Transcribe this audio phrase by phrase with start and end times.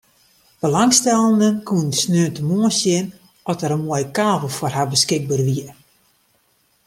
[0.65, 3.07] Belangstellenden koene sneontemoarn sjen
[3.49, 5.69] oft der in moaie kavel foar har beskikber wie.